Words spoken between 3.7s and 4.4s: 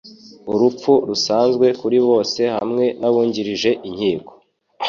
inkiko